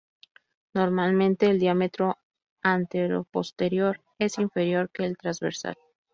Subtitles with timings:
[0.73, 2.17] Normalmente el diámetro
[2.63, 5.75] anteroposterior es inferior que el transversal.